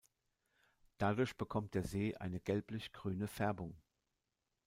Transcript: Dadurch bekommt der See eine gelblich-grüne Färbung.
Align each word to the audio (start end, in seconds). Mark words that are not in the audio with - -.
Dadurch 0.97 1.37
bekommt 1.37 1.75
der 1.75 1.83
See 1.83 2.15
eine 2.15 2.39
gelblich-grüne 2.39 3.27
Färbung. 3.27 3.75